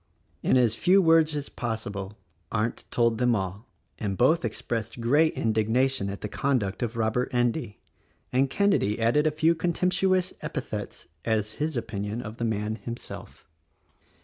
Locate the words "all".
3.35-3.67